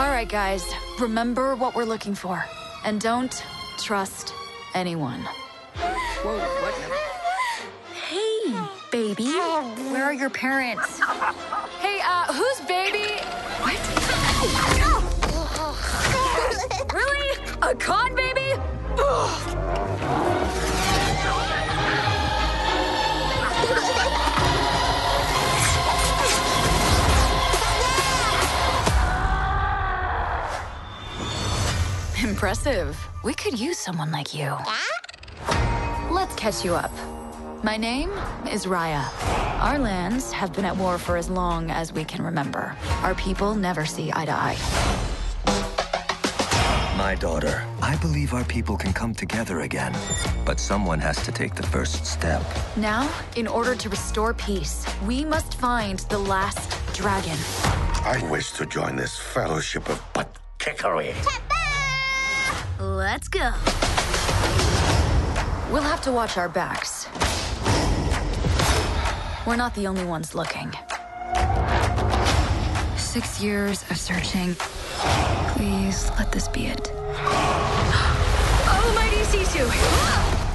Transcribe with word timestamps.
All 0.00 0.08
right, 0.08 0.26
guys, 0.26 0.64
remember 0.98 1.54
what 1.54 1.74
we're 1.74 1.84
looking 1.84 2.14
for. 2.14 2.42
And 2.86 2.98
don't 2.98 3.44
trust 3.76 4.32
anyone. 4.72 5.20
Whoa, 6.22 6.38
what? 6.38 6.72
Hey, 8.08 8.54
baby. 8.90 9.30
Where 9.92 10.04
are 10.04 10.14
your 10.14 10.30
parents? 10.30 11.00
Hey, 11.80 12.00
uh, 12.02 12.32
who's 12.32 12.60
baby? 12.66 13.20
What? 13.60 13.76
really? 16.94 17.36
A 17.60 17.74
con 17.74 18.14
baby? 18.14 18.54
Impressive. 32.22 32.98
We 33.24 33.32
could 33.32 33.58
use 33.58 33.78
someone 33.78 34.12
like 34.12 34.34
you. 34.34 34.54
Let's 36.10 36.34
catch 36.34 36.62
you 36.62 36.74
up. 36.74 36.92
My 37.64 37.78
name 37.78 38.10
is 38.50 38.66
Raya. 38.66 39.08
Our 39.62 39.78
lands 39.78 40.30
have 40.32 40.52
been 40.52 40.66
at 40.66 40.76
war 40.76 40.98
for 40.98 41.16
as 41.16 41.30
long 41.30 41.70
as 41.70 41.94
we 41.94 42.04
can 42.04 42.22
remember. 42.22 42.76
Our 43.02 43.14
people 43.14 43.54
never 43.54 43.86
see 43.86 44.10
eye 44.12 44.26
to 44.26 44.32
eye. 44.32 44.56
My 46.98 47.14
daughter, 47.14 47.64
I 47.80 47.96
believe 47.96 48.34
our 48.34 48.44
people 48.44 48.76
can 48.76 48.92
come 48.92 49.14
together 49.14 49.60
again. 49.60 49.94
But 50.44 50.60
someone 50.60 50.98
has 50.98 51.24
to 51.24 51.32
take 51.32 51.54
the 51.54 51.62
first 51.62 52.04
step. 52.04 52.42
Now, 52.76 53.10
in 53.36 53.46
order 53.46 53.74
to 53.74 53.88
restore 53.88 54.34
peace, 54.34 54.84
we 55.06 55.24
must 55.24 55.54
find 55.54 56.00
the 56.10 56.18
last 56.18 56.70
dragon. 56.92 57.38
I 58.04 58.22
wish 58.30 58.52
to 58.52 58.66
join 58.66 58.96
this 58.96 59.16
fellowship 59.16 59.88
of 59.88 60.02
butt 60.12 60.36
kickery. 60.58 61.14
Let's 62.80 63.28
go. 63.28 63.52
We'll 65.70 65.82
have 65.82 66.00
to 66.02 66.12
watch 66.12 66.38
our 66.38 66.48
backs. 66.48 67.06
We're 69.46 69.56
not 69.56 69.74
the 69.74 69.86
only 69.86 70.04
ones 70.04 70.34
looking. 70.34 70.72
Six 72.96 73.42
years 73.42 73.82
of 73.90 73.98
searching. 73.98 74.54
Please 75.56 76.10
let 76.18 76.32
this 76.32 76.48
be 76.48 76.68
it. 76.68 76.90
Oh, 76.94 78.86
Almighty 78.86 79.24
Sisu! 79.24 79.68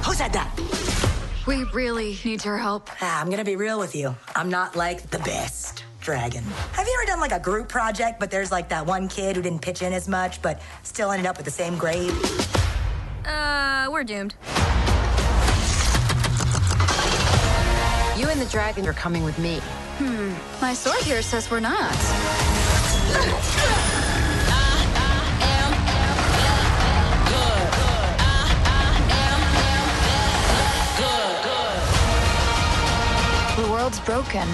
Who 0.04 0.12
said 0.12 0.32
that? 0.32 0.50
We 1.46 1.62
really 1.72 2.18
need 2.24 2.44
your 2.44 2.58
help. 2.58 2.90
Ah, 3.00 3.20
I'm 3.20 3.30
gonna 3.30 3.44
be 3.44 3.54
real 3.54 3.78
with 3.78 3.94
you. 3.94 4.16
I'm 4.34 4.48
not 4.48 4.74
like 4.74 5.10
the 5.10 5.20
best 5.20 5.84
dragon. 6.00 6.42
Have 6.72 6.85
you 6.85 6.85
ever 6.85 6.85
done 7.16 7.30
like 7.30 7.40
a 7.40 7.42
group 7.42 7.68
project, 7.68 8.20
but 8.20 8.30
there's 8.30 8.52
like 8.52 8.68
that 8.68 8.84
one 8.84 9.08
kid 9.08 9.36
who 9.36 9.42
didn't 9.42 9.62
pitch 9.62 9.80
in 9.80 9.92
as 9.92 10.06
much, 10.06 10.42
but 10.42 10.60
still 10.82 11.10
ended 11.10 11.26
up 11.26 11.36
with 11.36 11.46
the 11.46 11.50
same 11.50 11.78
grade? 11.78 12.12
Uh, 13.24 13.88
we're 13.90 14.04
doomed. 14.04 14.34
You 18.18 18.28
and 18.28 18.40
the 18.40 18.48
dragon 18.50 18.86
are 18.86 18.92
coming 18.92 19.24
with 19.24 19.38
me. 19.38 19.60
Hmm. 19.98 20.32
My 20.60 20.74
sword 20.74 21.02
here 21.04 21.22
says 21.22 21.50
we're 21.50 21.60
not. 21.60 21.92
The 33.56 33.72
world's 33.72 34.00
broken. 34.00 34.46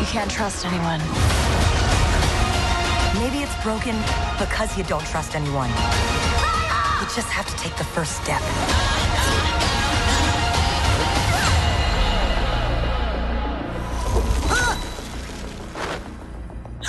You 0.00 0.06
can't 0.06 0.30
trust 0.30 0.64
anyone. 0.66 1.00
Maybe 3.20 3.38
it's 3.44 3.62
broken 3.62 3.96
because 4.38 4.76
you 4.78 4.84
don't 4.84 5.06
trust 5.06 5.34
anyone. 5.34 5.70
You 7.00 7.06
just 7.18 7.28
have 7.28 7.46
to 7.52 7.56
take 7.62 7.76
the 7.76 7.84
first 7.84 8.12
step. 8.22 8.42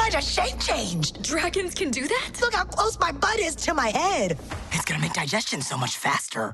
I 0.03 0.09
just 0.09 0.29
shape 0.31 0.59
changed. 0.59 1.21
Dragons 1.23 1.73
can 1.73 1.89
do 1.91 2.07
that? 2.07 2.29
Look 2.41 2.53
how 2.53 2.65
close 2.65 2.99
my 2.99 3.11
butt 3.11 3.39
is 3.39 3.55
to 3.65 3.73
my 3.73 3.89
head. 3.89 4.37
It's 4.71 4.85
gonna 4.85 5.01
make 5.01 5.13
digestion 5.13 5.61
so 5.61 5.77
much 5.77 5.97
faster. 5.97 6.51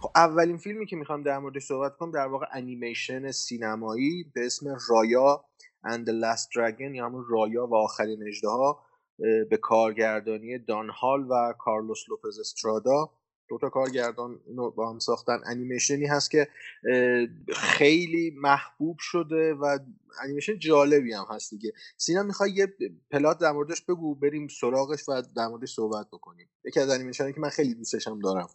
خب 0.00 0.10
اولین 0.14 0.56
فیلمی 0.56 0.86
که 0.86 0.96
میخوام 0.96 1.22
در 1.22 1.38
موردش 1.38 1.62
صحبت 1.62 1.96
کنم 1.96 2.10
در 2.10 2.26
واقع 2.26 2.46
انیمیشن 2.52 3.30
سینمایی 3.30 4.24
به 4.34 4.46
اسم 4.46 4.76
رایا 4.88 5.44
the 5.85 6.13
Last 6.23 6.47
Dragon 6.55 6.95
یا 6.95 7.05
همون 7.05 7.25
رایا 7.29 7.67
و 7.67 7.75
آخرین 7.75 8.27
اژدها 8.27 8.83
به 9.49 9.57
کارگردانی 9.61 10.59
دان 10.59 10.89
هال 10.89 11.27
و 11.29 11.53
کارلوس 11.59 12.09
لوپز 12.09 12.39
استرادا. 12.39 13.09
دو 13.49 13.57
تا 13.57 13.69
کارگردان 13.69 14.39
اینو 14.45 14.71
با 14.71 14.89
هم 14.89 14.99
ساختن. 14.99 15.39
انیمیشنی 15.45 16.05
هست 16.05 16.31
که 16.31 16.47
خیلی 17.55 18.33
محبوب 18.35 18.97
شده 18.99 19.53
و 19.53 19.79
انیمیشن 20.23 20.59
جالبی 20.59 21.13
هم 21.13 21.25
هست 21.29 21.51
دیگه. 21.51 21.73
سینا 21.97 22.23
می‌خوای 22.23 22.51
یه 22.51 22.67
پلات 23.11 23.39
در 23.39 23.51
موردش 23.51 23.81
بگو؟ 23.81 24.15
بریم 24.15 24.47
سراغش 24.47 25.09
و 25.09 25.21
در 25.35 25.47
موردش 25.47 25.73
صحبت 25.73 26.07
بکنیم. 26.07 26.49
یکی 26.65 26.79
از 26.79 26.89
انیمیشنی 26.89 27.33
که 27.33 27.39
من 27.39 27.49
خیلی 27.49 27.73
دوستش 27.73 28.07
هم 28.07 28.19
دارم. 28.19 28.47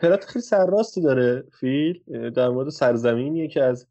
پلات 0.00 0.24
خیلی 0.24 0.42
سرراستی 0.42 1.02
داره 1.02 1.44
فیل. 1.60 2.02
در 2.30 2.48
مورد 2.48 2.68
سرزمینیه 2.68 3.48
که 3.48 3.62
از 3.62 3.86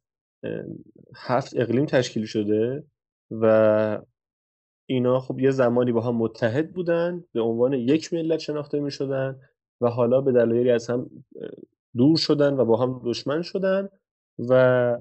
هفت 1.15 1.53
اقلیم 1.57 1.85
تشکیل 1.85 2.25
شده 2.25 2.83
و 3.31 3.99
اینا 4.85 5.19
خب 5.19 5.39
یه 5.39 5.51
زمانی 5.51 5.91
با 5.91 6.01
هم 6.01 6.15
متحد 6.15 6.73
بودن 6.73 7.23
به 7.33 7.41
عنوان 7.41 7.73
یک 7.73 8.13
ملت 8.13 8.39
شناخته 8.39 8.79
می 8.79 8.91
شدن 8.91 9.39
و 9.81 9.89
حالا 9.89 10.21
به 10.21 10.31
دلایلی 10.31 10.71
از 10.71 10.89
هم 10.89 11.09
دور 11.97 12.17
شدن 12.17 12.53
و 12.53 12.65
با 12.65 12.77
هم 12.77 13.01
دشمن 13.05 13.41
شدن 13.41 13.89
و 14.49 14.97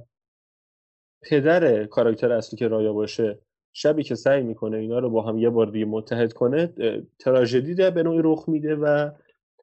پدر 1.23 1.85
کاراکتر 1.85 2.33
اصلی 2.33 2.59
که 2.59 2.69
رایا 2.69 2.93
باشه 2.93 3.39
شبی 3.73 4.03
که 4.03 4.15
سعی 4.15 4.43
می‌کنه 4.43 4.77
اینا 4.77 4.99
رو 4.99 5.11
با 5.11 5.23
هم 5.23 5.39
یه 5.39 5.51
بار 5.51 5.67
دیگه 5.67 5.85
متحد 5.85 6.33
کنه 6.33 6.75
تراژدی 7.19 7.75
در 7.75 7.91
به 7.91 8.03
نوعی 8.03 8.21
رخ 8.25 8.49
میده 8.49 8.75
و 8.75 9.11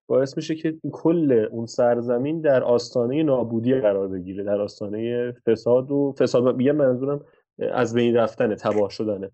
باعث 0.10 0.38
میشه 0.38 0.56
که 0.56 0.78
کل 0.92 1.46
اون 1.52 1.66
سرزمین 1.66 2.42
در 2.42 2.64
آستانه 2.64 3.24
نابودی 3.24 3.74
قرار 3.74 4.08
بگیره 4.08 4.44
در 4.44 4.62
آستانه 4.62 5.32
فساد 5.46 5.92
و 5.92 6.14
فساد 6.20 6.56
میگم 6.56 6.76
منظورم 6.76 7.26
از 7.60 7.94
بین 7.94 8.16
رفتن 8.16 8.56
تباه 8.56 8.90
شدنه 8.90 9.32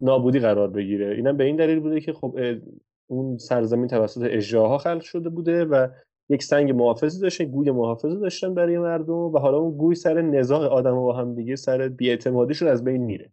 نابودی 0.00 0.38
قرار 0.38 0.68
بگیره. 0.68 1.14
اینم 1.14 1.36
به 1.36 1.44
این 1.44 1.56
دلیل 1.56 1.80
بوده 1.80 2.00
که 2.00 2.12
خب 2.12 2.38
اون 3.06 3.38
سرزمین 3.38 3.88
توسط 3.88 4.28
اژدها 4.30 4.78
خلق 4.78 5.00
شده 5.00 5.28
بوده 5.28 5.64
و 5.64 5.88
یک 6.28 6.42
سنگ 6.42 6.70
محافظی 6.70 7.20
داشته 7.20 7.44
گوی 7.44 7.70
محافظی 7.70 8.20
داشتن 8.20 8.54
برای 8.54 8.78
مردم 8.78 9.14
و 9.14 9.38
حالا 9.38 9.58
اون 9.58 9.76
گوی 9.76 9.94
سر 9.94 10.22
نزاع 10.22 10.66
آدم 10.66 10.94
با 10.94 11.12
هم 11.12 11.34
دیگه 11.34 11.56
سر 11.56 11.88
بیاعتمادیشون 11.88 12.68
از 12.68 12.84
بین 12.84 13.02
میره 13.02 13.32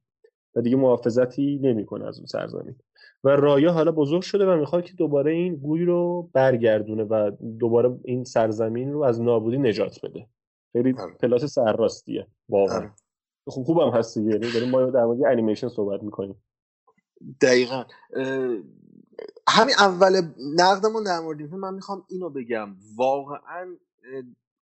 و 0.56 0.62
دیگه 0.62 0.76
محافظتی 0.76 1.60
نمی‌کنه 1.64 2.08
از 2.08 2.18
اون 2.18 2.26
سرزمین. 2.26 2.76
و 3.24 3.30
رایا 3.30 3.72
حالا 3.72 3.92
بزرگ 3.92 4.22
شده 4.22 4.46
و 4.46 4.58
می‌خواد 4.58 4.84
که 4.84 4.94
دوباره 4.94 5.32
این 5.32 5.56
گوی 5.56 5.86
رو 5.86 6.30
برگردونه 6.34 7.04
و 7.04 7.32
دوباره 7.60 8.00
این 8.04 8.24
سرزمین 8.24 8.94
رو 8.94 9.04
از 9.04 9.22
نابودی 9.22 9.58
نجات 9.58 10.06
بده. 10.06 10.28
خیلی 10.74 10.94
آره. 10.94 11.14
پلات 11.14 11.46
سرراستیه. 11.46 12.28
واقعا. 12.50 12.78
آره. 12.78 12.92
خوب 13.48 13.66
خوبم 13.66 13.90
هست 13.90 14.18
دیگه. 14.18 14.32
یعنی 14.32 14.52
داریم 14.52 14.70
ما 14.70 14.86
در 14.86 15.06
مورد 15.06 15.26
انیمیشن 15.26 15.68
صحبت 15.68 16.04
می‌کنیم. 16.04 16.44
دقیقا. 17.42 17.84
همین 19.50 19.76
اول 19.80 20.22
نقدمون 20.56 21.04
در 21.04 21.20
مورد 21.20 21.40
این 21.40 21.56
من 21.56 21.74
می‌خوام 21.74 22.06
اینو 22.10 22.30
بگم. 22.30 22.76
واقعا 22.96 23.76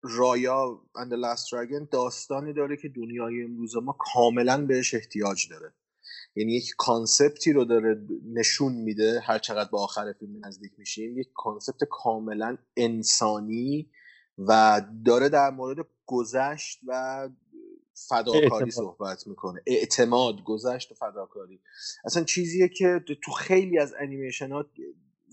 رایا 0.04 0.82
Last 0.96 1.50
Dragon 1.50 1.90
داستانی 1.92 2.54
داره 2.54 2.78
که 2.78 2.90
دنیای 2.90 3.44
امروز 3.44 3.76
ما 3.78 3.96
کاملا 4.14 4.66
بهش 4.66 4.94
احتیاج 4.94 5.50
داره. 5.50 5.74
یعنی 6.38 6.54
یک 6.54 6.74
concept 6.78 7.44
ی 7.44 7.54
رو 7.54 7.66
داره 7.66 8.02
نشون 8.34 8.74
میده 8.74 9.20
هر 9.20 9.40
چقدر 9.40 9.70
به 9.72 9.78
آخر 9.78 10.14
فیلم 10.14 10.46
نزدیک 10.46 10.72
میشیم. 10.78 11.18
یک 11.18 11.28
concept 11.36 11.84
کاملا 11.90 12.58
انسانی 12.78 13.90
و 14.38 14.82
داره 15.06 15.30
در 15.30 15.50
مورد 15.50 15.86
گذشت 16.06 16.80
و 16.88 17.30
فداکاری 18.10 18.46
اعتماد. 18.46 18.70
صحبت 18.70 19.28
می‌کنه. 19.28 19.62
اعتماد 19.68 20.44
گذشت 20.44 20.92
و 20.92 20.96
فداکاری. 20.96 21.60
اصلا 22.06 22.24
چیزیه 22.24 22.68
که 22.68 23.04
تو 23.24 23.32
خیلی 23.32 23.80
از 23.80 23.94
انیمیشن 24.00 24.52
ها 24.52 24.66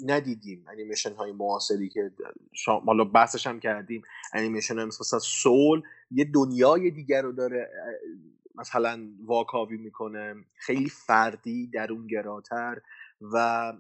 ندیدیم. 0.05 0.65
انیمیشن 0.69 1.15
های 1.15 1.33
معاصری 1.33 1.89
که 1.89 2.11
شا... 2.53 2.81
حالا 2.81 3.05
بحثش 3.05 3.47
هم 3.47 3.61
کردیم. 3.61 4.03
انیمیشن 4.33 4.75
های 4.75 4.85
مثل 4.85 5.19
Soul 5.19 5.83
یه 6.11 6.25
دنیای 6.35 6.91
دیگر 6.91 7.23
رو 7.23 7.33
داره 7.33 7.71
مثلا 8.55 9.09
واکاوی 9.27 9.77
می‌کنه 9.77 10.35
خیلی 10.55 10.89
فردی 10.89 11.67
درونگراتر 11.67 12.81
و 13.35 13.73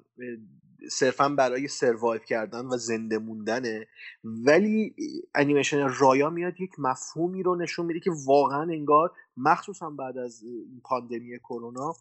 صرفا 0.90 1.28
برای 1.28 1.68
survive 1.68 2.22
کردن 2.22 2.66
و 2.66 2.76
زنده 2.76 3.18
موندنه. 3.18 3.86
ولی 4.24 4.94
انیمیشن 5.34 5.88
رایا 5.98 6.30
میاد 6.30 6.60
یک 6.60 6.72
مفهومی 6.78 7.42
رو 7.42 7.56
نشون 7.56 7.86
میده 7.86 8.00
که 8.00 8.10
واقعا 8.26 8.62
انگار 8.62 9.12
مخصوصا 9.36 9.90
بعد 9.90 10.18
از 10.18 10.42
این 10.42 10.80
پاندمی 10.84 11.38
کرونا 11.38 11.94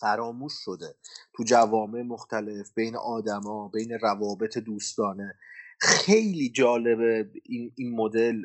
فراموش 0.00 0.52
شده. 0.64 0.94
تو 1.34 1.44
جوامع 1.44 2.02
مختلف 2.02 2.74
بین 2.74 2.96
آدما 2.96 3.68
بین 3.68 3.92
روابط 4.02 4.58
دوستانه. 4.58 5.38
خیلی 5.78 6.48
جالبه 6.50 7.30
این, 7.42 7.72
این 7.74 7.96
مدل 7.96 8.42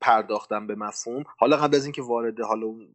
پرداختن 0.00 0.66
به 0.66 0.74
مفهوم. 0.74 1.24
حالا 1.38 1.56
قبل 1.56 1.76
از 1.76 1.84
اینکه 1.84 2.02
وارد 2.02 2.40
حالا 2.40 2.66
اون 2.66 2.94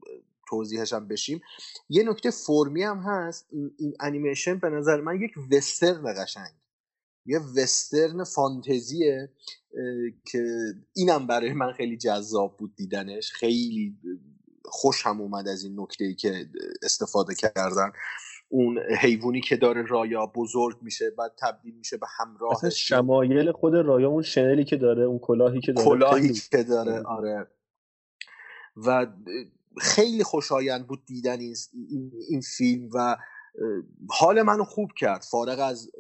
توضیحش 0.50 0.94
هم 0.94 1.08
بشیم 1.08 1.42
یه 1.90 2.04
نکته 2.04 2.32
فرمی 2.32 2.84
هم 2.84 2.98
هست. 2.98 3.48
این, 3.52 3.72
این 3.78 3.94
انیمیشن 4.00 4.60
به 4.60 4.70
نظر 4.70 5.02
من 5.02 5.22
یک 5.22 5.32
وسترن 5.52 6.24
قشنگ. 6.24 6.52
یه 7.26 7.40
وسترن 7.40 8.24
فانتزیه 8.24 9.30
که 10.26 10.46
اینم 10.94 11.28
برای 11.28 11.54
من 11.54 11.72
خیلی 11.72 11.98
جذاب 11.98 12.58
بود 12.58 12.76
دیدنش. 12.76 13.32
خیلی 13.32 13.98
خوش 14.66 15.06
هم 15.06 15.22
اومد 15.22 15.48
از 15.48 15.64
این 15.64 15.80
نکته 15.80 16.06
ای 16.06 16.16
که 16.16 16.50
استفاده 16.84 17.36
کردن. 17.36 17.92
اون 18.48 18.80
حیوانی 19.00 19.42
که 19.42 19.58
داره 19.58 19.86
رایا 19.86 20.26
بزرگ 20.26 20.78
میشه 20.82 21.10
بعد 21.18 21.32
تبدیل 21.42 21.76
میشه 21.76 21.98
به 21.98 22.08
همراه 22.20 22.70
شمایل 22.70 23.52
خود 23.52 23.76
رایا 23.76 24.10
اون 24.10 24.22
شنلی 24.22 24.64
که 24.64 24.78
داره 24.78 25.04
اون 25.04 25.20
کلاهی 25.20 25.60
که 25.60 25.72
داره 25.72 25.88
کلاهی 25.88 26.34
که 26.34 26.64
داره 26.64 27.02
آره. 27.02 27.48
و 28.76 29.08
خیلی 29.78 30.24
خوشایند 30.24 30.88
بود 30.88 31.06
دیدن 31.06 31.40
این, 31.40 31.56
این 32.30 32.42
فیلم 32.42 32.90
و 32.94 33.18
حال 34.10 34.42
منو 34.42 34.64
خوب 34.64 34.92
کرد. 34.98 35.22
فارغ 35.32 35.60
از 35.60 35.92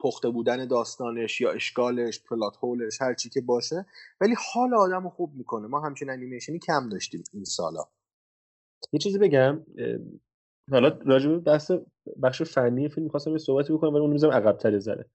پخته 0.00 0.30
بودن 0.30 0.66
داستانش 0.66 1.40
یا 1.40 1.52
اشکالش 1.52 2.22
پلات 2.22 2.56
هولش 2.62 3.02
هر 3.02 3.14
چی 3.14 3.28
که 3.28 3.40
باشه 3.40 3.86
ولی 4.20 4.34
حال 4.52 4.74
آدم 4.74 5.04
رو 5.04 5.10
خوب 5.10 5.34
می‌کنه. 5.34 5.66
ما 5.66 5.80
همچین 5.80 6.10
انیمیشنی 6.10 6.58
کم 6.58 6.88
داشتیم 6.88 7.24
این 7.32 7.44
سالا. 7.44 7.84
یه 8.92 8.98
چیزی 8.98 9.18
بگم 9.18 9.66
حالا 10.70 10.98
راجع 11.06 11.30
به 11.30 11.38
بحث 11.38 11.70
بخش 12.22 12.42
فنی 12.42 12.88
فیلم 12.88 13.04
می‌خواستم 13.04 13.30
یه 13.30 13.38
صحبتی 13.38 13.72
بکنم 13.72 13.90
ولی 13.90 14.00
اون 14.00 14.10
می‌ذارم 14.10 14.32
عقب‌تر 14.32 14.78
ذره. 14.78 15.06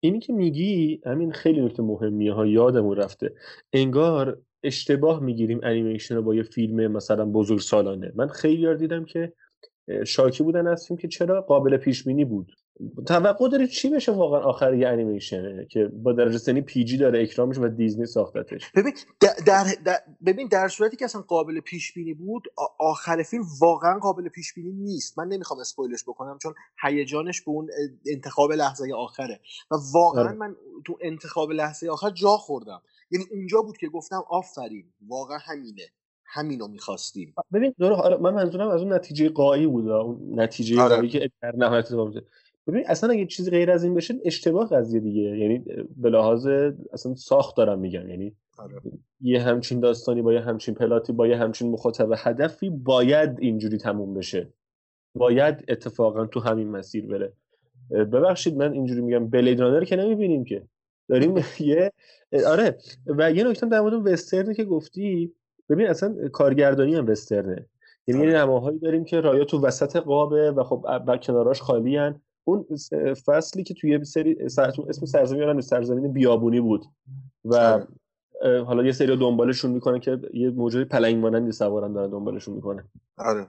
اینی 0.00 0.18
که 0.20 0.32
میگی 0.32 1.00
همین 1.06 1.32
خیلی 1.32 1.60
نکته 1.60 1.82
مهمیه 1.82 2.32
ها 2.32 2.46
یادمون 2.46 2.96
رفته. 2.96 3.34
انگار 3.72 4.40
اشتباه 4.62 5.20
می‌گیریم 5.20 5.60
انیمیشن 5.62 6.14
رو 6.14 6.22
با 6.22 6.34
یه 6.34 6.42
فیلم 6.42 6.92
مثلا 6.92 7.24
بزرگ 7.24 7.60
سالانه 7.60 8.12
من 8.14 8.28
خیلی 8.28 8.76
دیدم 8.76 9.04
که 9.04 9.32
شاکی 10.06 10.42
بودن 10.42 10.66
از 10.66 10.86
فیلم 10.86 10.98
که 10.98 11.08
چرا 11.08 11.40
قابل 11.40 11.76
پیش 11.76 12.04
بینی 12.04 12.24
بود. 12.24 12.52
توقع 13.06 13.48
داری 13.48 13.68
چی 13.68 13.90
بشه 13.90 14.12
واقعا 14.12 14.40
آخر 14.40 14.74
یه 14.74 14.88
انیمیشنه 14.88 15.66
که 15.70 15.84
با 15.84 16.12
درجه 16.12 16.38
سنی 16.38 16.60
پی 16.60 16.84
جی 16.84 16.96
داره 16.96 17.22
اکرامش 17.22 17.58
و 17.58 17.68
دیزنی 17.68 18.06
ساختتش؟ 18.06 18.72
ببین 18.74 18.92
در, 19.20 19.64
در, 19.84 19.98
ببین 20.26 20.48
در 20.48 20.68
صورتی 20.68 20.96
که 20.96 21.04
اصلا 21.04 21.22
قابل 21.22 21.60
پیش 21.60 21.92
بینی 21.92 22.14
بود 22.14 22.48
آخر 22.78 23.22
فیلم 23.22 23.44
واقعا 23.60 23.98
قابل 23.98 24.28
پیش 24.28 24.54
بینی 24.54 24.72
نیست. 24.72 25.18
من 25.18 25.28
نمی‌خوام 25.28 25.60
اسپویلش 25.60 26.02
بکنم 26.02 26.38
چون 26.42 26.54
هیجانش 26.82 27.40
به 27.40 27.50
اون 27.50 27.68
انتخاب 28.06 28.52
لحظه 28.52 28.94
آخره. 28.94 29.40
و 29.70 29.74
واقعا 29.92 30.24
آره. 30.24 30.32
من 30.32 30.56
تو 30.84 30.98
انتخاب 31.00 31.52
لحظه 31.52 31.88
آخر 31.88 32.10
جا 32.10 32.36
خوردم. 32.36 32.82
یعنی 33.10 33.26
اونجا 33.30 33.62
بود 33.62 33.76
که 33.76 33.88
گفتم 33.88 34.22
آفرین 34.28 34.84
واقعا 35.08 35.38
همینه. 35.38 35.86
همینو 36.32 36.68
می‌خواستیم. 36.68 37.34
ببین 37.52 37.74
دور 37.78 37.92
آره 37.92 38.16
من 38.16 38.34
منظورم 38.34 38.68
از 38.68 38.82
اون 38.82 38.92
نتیجه 38.92 39.28
قایی 39.28 39.66
بود 39.66 39.88
اون 39.88 40.40
نتیجه 40.40 40.80
آره. 40.80 41.08
که 41.08 41.30
در 41.42 41.56
نهایت 41.56 41.92
ببین 42.66 42.84
اصلا 42.86 43.10
اگه 43.10 43.26
چیزی 43.26 43.50
غیر 43.50 43.70
از 43.70 43.84
این 43.84 43.94
بشه 43.94 44.14
اشتباه 44.24 44.68
قضیه 44.68 45.00
دیگه. 45.00 45.22
یعنی 45.22 45.64
به 45.96 46.10
لحاظ 46.10 46.46
اصلا 46.92 47.14
ساخت 47.14 47.56
دارم 47.56 47.78
میگم. 47.78 48.08
یعنی 48.08 48.36
آره. 48.58 48.80
یه 49.20 49.42
همچین 49.42 49.80
داستانی 49.80 50.22
با 50.22 50.32
یه 50.32 50.40
همچین 50.40 50.74
پلاتی 50.74 51.12
با 51.12 51.26
یه 51.26 51.36
همچین 51.36 51.70
مخاطب 51.70 52.08
هدفی 52.16 52.70
باید 52.70 53.36
اینجوری 53.38 53.78
تموم 53.78 54.14
بشه. 54.14 54.52
باید 55.14 55.64
اتفاقا 55.68 56.26
تو 56.26 56.40
همین 56.40 56.68
مسیر 56.70 57.06
بره. 57.06 57.32
ببخشید 57.90 58.56
من 58.56 58.72
اینجوری 58.72 59.00
میگم 59.00 59.28
بلید 59.28 59.60
رانر 59.60 59.84
که 59.84 59.96
نمی‌بینیم 59.96 60.44
که. 60.44 60.62
داریم 61.08 61.34
یه 61.60 61.92
آره. 62.46 62.78
و 63.06 63.32
یه 63.32 63.44
نکته 63.44 63.66
در 63.66 63.80
مورد 63.80 64.06
وسترن 64.06 64.54
که 64.54 64.64
گفتی 64.64 65.34
ببین 65.68 65.86
اصلا 65.86 66.28
کارگردانی 66.32 66.94
هم 66.94 67.06
وسترنه. 67.06 67.66
یعنی 68.06 68.22
یه 68.22 68.28
آره. 68.28 68.38
نماهایی 68.42 68.78
داریم 68.78 69.04
که 69.04 69.20
رایا 69.20 69.44
تو 69.44 69.60
وسط 69.60 69.96
قابه 69.96 70.50
و 70.50 70.64
خب 70.64 70.84
کناراش 71.22 71.60
خالی 71.60 71.96
هن. 71.96 72.20
اون 72.50 72.66
فصلی 73.14 73.62
که 73.62 73.74
توی 73.74 74.04
سری 74.04 74.36
اسم 74.88 75.06
سرزمین 75.06 75.42
یادم 75.42 75.60
سرزمین 75.60 76.12
بیابونی 76.12 76.60
بود. 76.60 76.84
و 77.44 77.54
آره. 77.54 78.62
حالا 78.62 78.84
یه 78.84 78.92
سری 78.92 79.16
دنبالشون 79.16 79.70
می‌کنه 79.70 80.00
که 80.00 80.18
یه 80.34 80.50
موجود 80.50 80.88
پلنگ 80.88 81.16
مانندی 81.16 81.52
سوارن 81.52 81.92
دارن 81.92 82.10
دنبالشون 82.10 82.54
می‌کنه. 82.54 82.84
آره. 83.16 83.46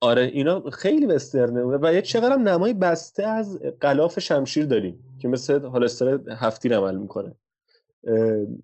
آره 0.00 0.22
اینا 0.22 0.70
خیلی 0.70 1.06
وسترنه 1.06 1.62
و 1.62 1.94
یه 1.94 2.02
چقدر 2.02 2.32
هم 2.32 2.48
نمای 2.48 2.74
بسته 2.74 3.26
از 3.26 3.58
قلاف 3.80 4.20
شمشیر 4.20 4.66
داریم 4.66 5.04
که 5.18 5.28
مثل 5.28 5.60
هالستر 5.60 6.20
هفتی 6.30 6.68
عمل 6.68 6.96
می‌کنه. 6.96 7.34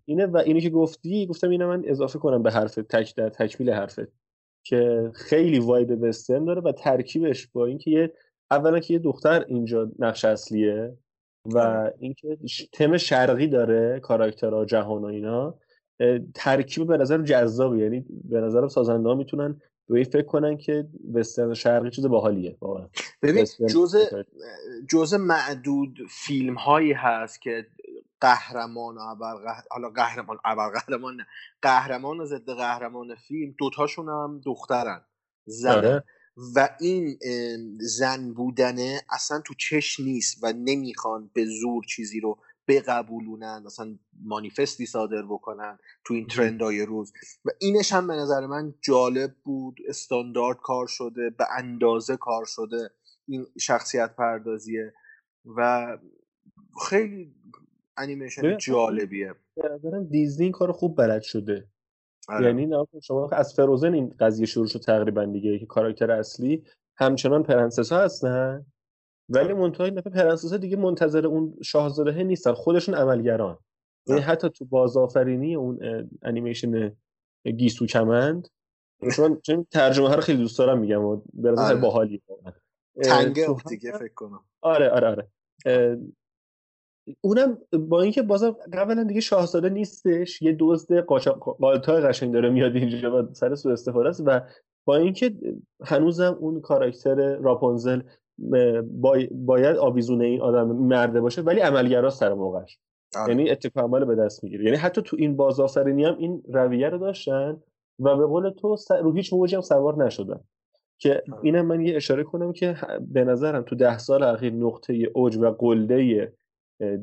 اینه 0.05 0.26
و 0.26 0.37
اینو 0.37 0.60
که 0.60 0.70
گفتی 0.70 1.26
گفتم 1.26 1.50
اینو 1.50 1.69
من 1.69 1.82
اضافه 1.87 2.19
کنم 2.19 2.43
به 2.43 2.50
حرف 2.50 2.75
تک 2.75 3.17
در 3.17 3.28
تکمیل 3.28 3.70
حرفت 3.70 4.08
که 4.62 5.10
خیلی 5.14 5.58
وایب 5.58 6.02
وسترن 6.02 6.44
داره 6.44 6.60
و 6.60 6.72
ترکیبش 6.72 7.46
با 7.46 7.67
اینکه 7.67 7.90
یه 7.90 8.12
اولا 8.55 8.81
که 8.81 8.95
یه 8.95 8.99
دختر 8.99 9.45
اینجا 9.49 9.91
نقش 9.99 10.25
اصلیه 10.25 10.99
و 11.47 11.59
آره. 11.59 11.95
اینکه 11.99 12.39
تم 12.73 12.97
شرقی 12.97 13.47
داره 13.47 14.01
کاراکترها 14.01 14.65
جهان 14.65 15.03
و 15.03 15.06
اینا 15.06 15.55
ترکیب 16.35 16.87
به 16.87 16.97
نظر 16.97 17.23
جذابه 17.23 17.79
یعنی 17.79 18.05
به 18.25 18.41
نظرم 18.41 18.69
سازنده 18.69 19.09
ها 19.09 19.15
می‌تونن 19.15 19.61
به 19.89 19.95
این 19.95 20.05
فکر 20.05 20.27
کنن 20.27 20.56
که 20.56 20.89
وسترن 21.15 21.55
شرقی 21.55 21.91
چیز 21.91 22.06
باحالیه 22.06 22.59
ببین 23.23 23.45
جزء 23.71 24.23
جزء 24.91 25.19
معدود 25.19 25.99
فیلم 26.11 26.55
هایی 26.55 26.93
هست 26.93 27.43
که 27.43 27.67
قهرمان 28.21 28.97
و 28.97 29.25
حالا 29.71 29.91
قهرمان 29.91 30.39
قهرمان 30.45 31.17
نه 31.17 31.27
قهرمان 31.62 32.21
و 32.21 32.25
ضد 32.25 32.51
قهرمان 32.51 33.15
فیلم 33.15 33.55
دوتاشون 33.59 34.09
هم 34.09 34.41
دخترن 34.45 35.01
زن 35.47 35.77
آره. 35.77 36.05
و 36.54 36.69
این 36.81 37.19
زن 37.81 38.32
بودنه 38.32 39.00
اصلا 39.10 39.40
تو 39.40 39.54
چش 39.54 40.00
نیست 40.00 40.38
و 40.42 40.52
نمی‌خوان 40.52 41.31
به 41.34 41.44
زور 41.44 41.84
چیزی 41.84 42.20
رو 42.20 42.38
بقبولونن 42.69 43.62
مثلا 43.66 43.98
مانیفستی 44.22 44.86
صادر 44.86 45.22
بکنن 45.22 45.78
تو 46.04 46.14
این 46.14 46.26
ترندهای 46.26 46.82
روز. 46.82 47.12
و 47.44 47.50
اینش 47.60 47.92
هم 47.92 48.06
به 48.06 48.14
نظر 48.14 48.46
من 48.46 48.75
جالب 48.81 49.34
بود 49.44 49.76
استاندارد 49.88 50.56
کار 50.62 50.86
شده 50.86 51.31
به 51.31 51.46
اندازه 51.58 52.17
کار 52.17 52.44
شده 52.46 52.91
این 53.29 53.46
شخصیت 53.60 54.17
پردازیه 54.17 54.94
و 55.56 55.88
خیلی 56.88 57.34
انیمیشن 57.96 58.58
جالبیه. 58.58 59.34
به 59.56 59.69
نظرم 59.74 60.05
دیزنی 60.05 60.50
کار 60.50 60.72
خوب 60.72 60.96
بلد 60.96 61.22
شده. 61.22 61.69
آره. 62.28 62.46
یعنی 62.46 62.74
شما 63.02 63.28
از 63.28 63.54
Frozen 63.55 63.94
این 63.94 64.14
قضیه 64.19 64.46
شروع 64.46 64.66
شد 64.66 64.81
تقریبا 64.81 65.24
دیگه 65.24 65.58
که 65.58 65.66
کاراکتر 65.66 66.10
اصلی. 66.10 66.64
همچنان 66.96 67.43
پرنسس 67.43 67.93
ها 67.93 68.00
هستن. 68.00 68.66
ولی 69.28 69.44
آره. 69.44 69.54
منتها 69.55 69.79
این 69.79 69.91
دفعه 69.90 70.12
پرنسس 70.12 70.52
ها 70.52 70.56
دیگه 70.56 70.76
منتظر 70.76 71.26
اون 71.26 71.54
شاهزاده 71.62 72.22
نیستن. 72.22 72.52
خودشون 72.52 72.94
عملگران. 72.94 73.58
یعنی 74.06 74.20
حتی 74.20 74.50
تو 74.50 74.64
بازآفرینی 74.64 75.54
اون 75.54 75.78
انیمیشن 76.22 76.96
گیسو 77.56 77.86
کمند. 77.86 78.48
چون 79.43 79.66
ترجمه 79.70 80.08
ها 80.08 80.14
رو 80.14 80.20
خیلی 80.20 80.38
دوست 80.38 80.58
دارم 80.58 80.78
میگم 80.78 81.04
و 81.04 81.22
به 81.32 81.50
نظر 81.50 81.62
آره. 81.62 81.81
باحالی 81.81 82.22
تنگه 83.02 83.56
دیگه 83.69 83.93
فکر 83.93 84.14
کنم. 84.14 84.44
آره 84.60 84.90
آره 84.90 85.08
آره. 85.08 85.28
اونم 87.20 87.58
با 87.73 88.03
اینکه 88.03 88.23
بازم 88.23 88.56
قبلا 88.73 89.05
دیگه 89.05 89.20
شاهزاده 89.20 89.69
نیستش 89.69 90.43
یه 90.43 90.56
دزد 90.58 90.99
قالتا 91.61 91.94
قشنگ 91.94 92.32
داره 92.32 92.51
میاد 92.51 92.77
اینجا 92.77 93.23
و 93.23 93.34
سر 93.34 93.55
سو 93.55 93.69
استفاده 93.69 94.08
است 94.08 94.23
و 94.27 94.41
با 94.84 94.96
اینکه 94.96 95.34
هنوزم 95.84 96.37
اون 96.41 96.61
کاراکتر 96.61 97.37
راپونزل 97.37 98.03
باید 99.31 99.77
آویزونه 99.77 100.25
این 100.25 100.41
آدم 100.41 100.67
مرده 100.67 101.20
باشه 101.20 101.43
ولی 101.43 101.61
عملگراست 101.61 102.20
سر 102.20 102.34
موقعش 102.34 102.79
آره. 103.17 103.29
یعنی 103.29 103.51
اتفاق 103.51 103.84
عمل 103.84 104.05
به 104.05 104.15
دست 104.15 104.44
می‌گیره 104.44 104.65
یعنی 104.65 104.77
حتی 104.77 105.03
تو 105.03 105.17
این 105.20 105.37
بازآفرینی 105.37 106.05
هم 106.05 106.19
این 106.19 106.43
رویه 106.49 106.89
رو 106.89 106.99
داشتن 106.99 107.63
و 107.99 108.17
به 108.17 108.27
قول 108.27 108.51
تو 108.51 108.77
رو 109.03 109.13
هیچ 109.13 109.32
موجی 109.32 109.56
هم 109.56 109.63
سوار 109.63 110.05
نشدن 110.05 110.41
که 110.99 111.23
آره. 111.32 111.41
اینم 111.43 111.67
من 111.67 111.81
یه 111.81 111.96
اشاره 111.96 112.23
کنم 112.23 112.53
که 112.53 112.77
به 113.01 113.25
نظرم 113.25 113.63
تو 113.63 113.77
ده 113.77 113.99
سال 113.99 114.23
اخیر 114.23 114.53
نقطه 114.53 115.11
اوج 115.15 115.37
و 115.37 115.51
قلده 115.51 116.32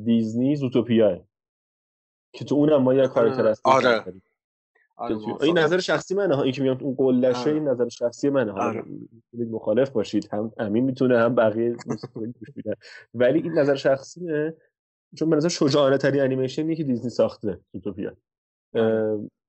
دیزنی 0.03 0.55
زوتوپیاه 0.55 1.19
که 2.33 2.45
تو 2.45 2.55
اونم 2.55 2.81
ما 2.81 2.93
یه 2.93 3.07
کاراکتر 3.07 3.47
هست 3.47 3.61
آره. 3.63 4.03
آره 4.95 5.15
این 5.41 5.57
نظر 5.57 5.79
شخصی 5.79 6.15
منه 6.15 6.35
ها. 6.35 6.43
این 6.43 6.51
که 6.51 6.61
میگم 6.61 6.77
اون 6.81 6.95
قلشه 6.95 7.49
این 7.49 7.67
نظر 7.67 7.89
شخصی 7.89 8.29
منه 8.29 8.51
ها. 8.51 8.67
آره. 8.67 8.83
مخالف 9.33 9.89
باشید. 9.89 10.29
هم 10.31 10.51
امین 10.57 10.83
می‌تونه 10.83 11.19
هم 11.19 11.35
بقیه 11.35 11.75
ولی 13.13 13.41
این 13.41 13.59
نظر 13.59 13.75
شخصیه 13.75 14.57
چون 15.15 15.29
به 15.29 15.35
نظر 15.35 15.49
شجاعانه 15.49 15.97
ترین 15.97 16.21
انیمیشنی 16.21 16.75
که 16.75 16.83
دیزنی 16.83 17.09
ساخته 17.09 17.59
زوتوپیا 17.73 18.13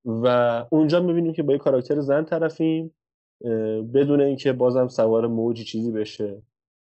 و 0.04 0.26
اونجا 0.70 1.00
می‌بینیم 1.00 1.32
که 1.32 1.42
با 1.42 1.52
یه 1.52 1.58
کاراکتر 1.58 2.00
زن 2.00 2.24
طرفیم 2.24 2.94
بدون 3.94 4.20
اینکه 4.20 4.52
بازم 4.52 4.88
سوار 4.88 5.26
موجی 5.26 5.64
چیزی 5.64 5.92
بشه. 5.92 6.42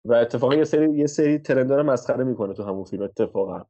و 0.09 0.13
اتفاقا 0.13 0.55
یه 0.55 0.65
سری 0.65 0.99
یه 0.99 1.07
سری 1.07 1.39
ترندا 1.39 1.77
رو 1.77 1.83
مسخره 1.83 2.25
می‌کنه 2.25 2.55
تو 2.55 2.63
همون 2.63 2.85
فیلم 2.85 3.03
اتفاقا. 3.03 3.65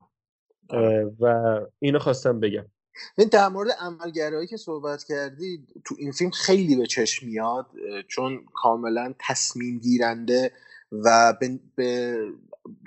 و 1.21 1.61
اینو 1.79 1.99
خواستم 1.99 2.41
بگم. 2.41 2.67
این 3.19 3.29
در 3.29 3.49
مورد 3.49 3.71
عملگرایی 3.81 4.47
که 4.47 4.57
صحبت 4.57 5.05
کردی 5.05 5.67
تو 5.85 5.95
این 5.99 6.13
فیلم 6.13 6.31
خیلی 6.31 6.77
به 6.77 6.87
چشم 6.87 7.27
میاد 7.27 7.67
چون 8.09 8.45
کاملا 8.55 9.15
تصمیم 9.19 9.79
گیرنده 9.79 10.53
و 10.93 11.35
به, 11.41 11.61
به 11.75 12.19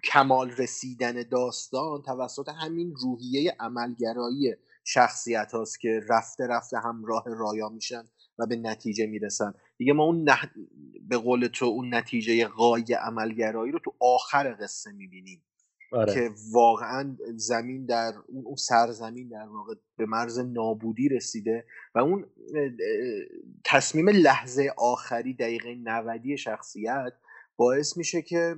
کمال 0.04 0.52
رسیدن 0.52 1.24
داستان 1.32 2.02
توسط 2.02 2.50
همین 2.50 2.94
روحیه 2.96 3.56
عملگرایی 3.60 4.56
شخصیت 4.84 5.52
هاست 5.52 5.80
که 5.80 6.00
رفته 6.10 6.48
رفته 6.48 6.78
همراه 6.78 7.24
رایا 7.28 7.70
میشن. 7.70 8.04
و 8.40 8.46
به 8.46 8.56
نتیجه 8.56 9.06
می‌رسن. 9.06 9.54
دیگه 9.78 9.94
ما 9.94 10.04
اون 10.04 10.28
به 11.08 11.18
قول 11.18 11.48
تو 11.48 11.66
اون 11.66 11.94
نتیجه 11.94 12.46
قای 12.48 12.94
عملگرایی 13.02 13.72
رو 13.72 13.80
تو 13.80 13.94
آخر 14.00 14.56
قصه 14.62 14.92
می‌بینیم. 14.92 15.44
آره. 15.92 16.14
که 16.14 16.30
واقعا 16.52 17.18
زمین 17.36 17.86
در 17.86 18.14
اون 18.28 18.56
سرزمین 18.56 19.30
در 19.30 19.48
واقع 19.48 19.74
به 19.98 20.06
مرز 20.06 20.40
نابودی 20.40 21.10
رسیده 21.10 21.66
و 21.96 22.00
اون 22.00 22.26
تصمیم 23.66 24.10
لحظه 24.10 24.72
آخری 24.78 25.34
دقیقه 25.34 25.76
نودی 25.76 26.38
شخصیت 26.38 27.14
باعث 27.58 27.98
میشه 27.98 28.22
که 28.22 28.56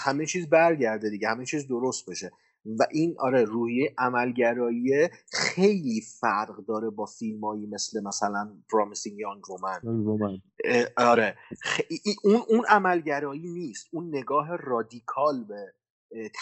همه 0.00 0.26
چیز 0.26 0.48
برگرده 0.48 1.10
دیگه 1.10 1.28
همه 1.28 1.44
چیز 1.44 1.68
درست 1.68 2.10
بشه. 2.10 2.32
و 2.78 2.86
این 2.90 3.14
آره 3.18 3.44
روحیه 3.44 3.94
عملگرایی 3.98 5.08
خیلی 5.32 6.00
فرق 6.20 6.56
داره 6.68 6.90
با 6.90 7.06
فیلمایی 7.06 7.66
مثل 7.66 8.02
مثلا 8.02 8.56
پرامیسینگ 8.72 9.18
یانگ 9.18 9.42
رومن 9.46 9.80
آره. 10.96 11.36
اون 12.24 12.42
اون 12.48 12.64
عملگرایی 12.68 13.48
نیست. 13.48 13.86
اون 13.92 14.08
نگاه 14.08 14.56
رادیکال 14.56 15.44
به 15.44 15.72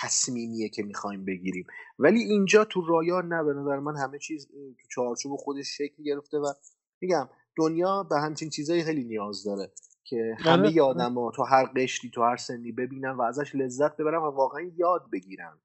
تصمیمیه 0.03 0.69
که 0.69 0.83
می‌خوایم 0.83 1.25
بگیریم. 1.25 1.67
ولی 1.99 2.23
اینجا 2.23 2.65
تو 2.65 2.87
رایا 2.87 3.21
نه 3.21 3.43
به 3.43 3.53
نظر 3.53 3.79
من 3.79 3.97
همه 3.97 4.19
چیز 4.19 4.49
تو 4.49 4.89
چارچوب 4.91 5.37
خودش 5.37 5.67
شکل 5.79 6.03
گرفته 6.03 6.39
و 6.39 6.53
میگم 7.01 7.29
دنیا 7.57 8.03
به 8.03 8.21
همچین 8.21 8.51
چیزایی 8.51 8.83
خیلی 8.83 9.05
نیاز 9.05 9.45
داره 9.45 9.73
که 10.05 10.37
همه 10.39 10.83
آره، 10.83 10.83
آره. 10.83 11.37
تو 11.37 11.43
هر 11.43 11.65
قشری 11.65 12.11
تو 12.11 12.23
هر 12.23 12.37
سنی 12.37 12.73
ببینن 12.73 13.11
و 13.11 13.23
ازش 13.23 13.55
لذت 13.55 13.97
ببرن 13.97 14.19
و 14.19 14.31
واقعا 14.31 14.71
یاد 14.77 15.11
بگیرن. 15.13 15.59